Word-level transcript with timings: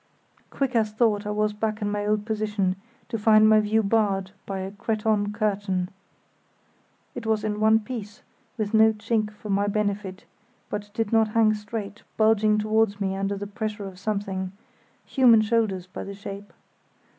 Quick 0.49 0.75
as 0.75 0.91
thought 0.91 1.27
I 1.27 1.29
was 1.29 1.53
back 1.53 1.79
in 1.79 1.91
my 1.91 2.07
old 2.07 2.25
position, 2.25 2.75
to 3.09 3.19
find 3.19 3.47
my 3.47 3.59
view 3.59 3.83
barred 3.83 4.31
by 4.47 4.61
a 4.61 4.71
cretonne 4.71 5.31
curtain. 5.31 5.89
It 7.13 7.27
was 7.27 7.43
in 7.43 7.59
one 7.59 7.81
piece, 7.81 8.23
with 8.57 8.73
no 8.73 8.93
chink 8.93 9.29
for 9.31 9.51
my 9.51 9.67
benefit, 9.67 10.25
but 10.71 10.87
it 10.87 10.93
did 10.95 11.13
not 11.13 11.35
hang 11.37 11.53
straight, 11.53 12.01
bulging 12.17 12.57
towards 12.57 12.99
me 12.99 13.15
under 13.15 13.37
the 13.37 13.45
pressure 13.45 13.85
of 13.85 13.99
something—human 13.99 15.41
shoulders 15.43 15.85
by 15.85 16.03
the 16.03 16.15
shape. 16.15 16.51